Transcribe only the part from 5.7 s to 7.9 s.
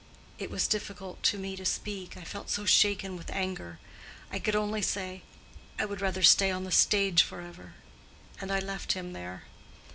'I would rather stay on the stage forever,'